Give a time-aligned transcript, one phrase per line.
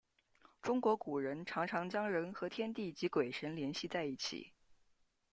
[0.63, 4.51] 中国古人常常将人和天地及鬼神联系在一起。